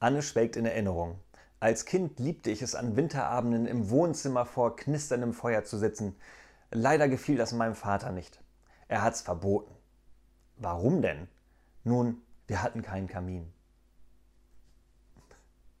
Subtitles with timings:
[0.00, 1.18] Anne schwelgt in Erinnerung.
[1.60, 6.16] Als Kind liebte ich es an Winterabenden im Wohnzimmer vor knisterndem Feuer zu sitzen.
[6.70, 8.42] Leider gefiel das meinem Vater nicht.
[8.88, 9.74] Er hat's verboten.
[10.56, 11.28] Warum denn?
[11.84, 13.52] Nun, wir hatten keinen Kamin.